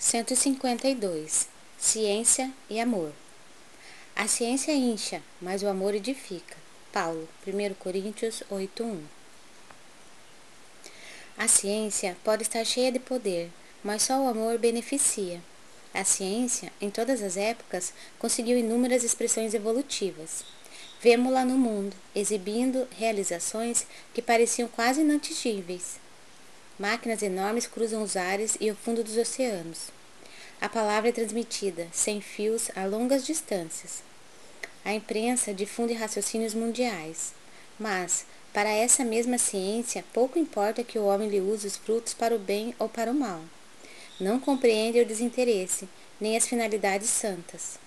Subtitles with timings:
[0.00, 1.46] 152
[1.78, 3.12] Ciência e Amor
[4.16, 6.56] A ciência incha, mas o amor edifica.
[6.90, 8.98] Paulo, 1 Coríntios 8:1
[11.36, 13.50] A ciência pode estar cheia de poder,
[13.84, 15.38] mas só o amor beneficia.
[15.92, 20.44] A ciência, em todas as épocas, conseguiu inúmeras expressões evolutivas.
[21.02, 26.00] Vemo-la no mundo, exibindo realizações que pareciam quase inatingíveis
[26.80, 29.90] Máquinas enormes cruzam os ares e o fundo dos oceanos.
[30.58, 34.02] A palavra é transmitida, sem fios, a longas distâncias.
[34.82, 37.34] A imprensa difunde raciocínios mundiais.
[37.78, 42.34] Mas, para essa mesma ciência, pouco importa que o homem lhe use os frutos para
[42.34, 43.42] o bem ou para o mal.
[44.18, 45.86] Não compreende o desinteresse,
[46.18, 47.78] nem as finalidades santas.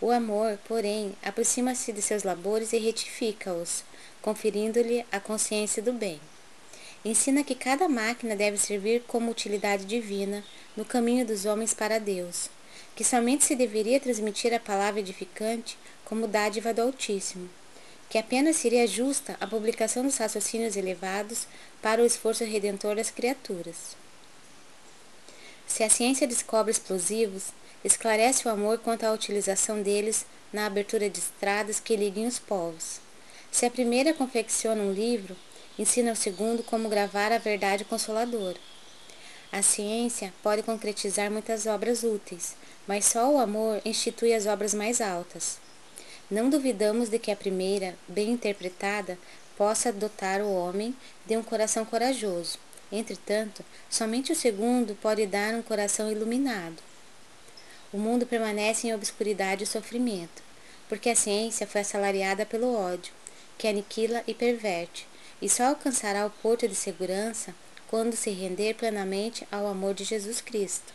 [0.00, 3.82] O amor, porém, aproxima-se de seus labores e retifica-os,
[4.22, 6.20] conferindo-lhe a consciência do bem.
[7.04, 10.42] Ensina que cada máquina deve servir como utilidade divina
[10.74, 12.48] no caminho dos homens para Deus,
[12.96, 17.50] que somente se deveria transmitir a palavra edificante como dádiva do Altíssimo,
[18.08, 21.46] que apenas seria justa a publicação dos raciocínios elevados
[21.82, 23.96] para o esforço redentor das criaturas.
[25.66, 27.48] Se a ciência descobre explosivos,
[27.84, 33.00] esclarece o amor quanto à utilização deles na abertura de estradas que liguem os povos.
[33.52, 35.36] Se a primeira confecciona um livro,
[35.78, 38.58] ensina ao segundo como gravar a verdade consoladora.
[39.52, 45.00] A ciência pode concretizar muitas obras úteis, mas só o amor institui as obras mais
[45.00, 45.58] altas.
[46.30, 49.18] Não duvidamos de que a primeira, bem interpretada,
[49.56, 50.94] possa dotar o homem
[51.26, 52.58] de um coração corajoso.
[52.90, 56.82] Entretanto, somente o segundo pode dar um coração iluminado.
[57.92, 60.42] O mundo permanece em obscuridade e sofrimento,
[60.88, 63.12] porque a ciência foi assalariada pelo ódio,
[63.56, 65.06] que aniquila e perverte,
[65.40, 67.54] e só alcançará o porto de segurança
[67.88, 70.92] quando se render plenamente ao amor de Jesus Cristo.